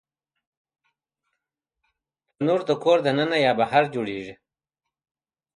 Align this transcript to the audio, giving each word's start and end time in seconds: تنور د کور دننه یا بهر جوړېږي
تنور 2.35 2.61
د 2.69 2.71
کور 2.83 2.97
دننه 3.05 3.37
یا 3.45 3.51
بهر 3.59 3.83
جوړېږي 3.93 4.33